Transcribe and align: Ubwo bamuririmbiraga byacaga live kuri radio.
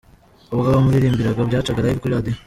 Ubwo 0.53 0.67
bamuririmbiraga 0.75 1.41
byacaga 1.49 1.83
live 1.83 1.99
kuri 2.01 2.15
radio. 2.15 2.35